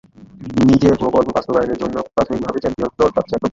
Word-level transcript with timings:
নিজেদের 0.61 0.99
প্রকল্প 1.01 1.27
বাস্তবায়নের 1.37 1.79
জন্য 1.81 1.95
প্রাথমিকভাবে 2.15 2.59
চ্যাম্পিয়ন 2.63 2.91
দল 2.99 3.09
পাচ্ছে 3.15 3.33
এক 3.33 3.35
লাখ 3.35 3.37
টাকা। 3.37 3.49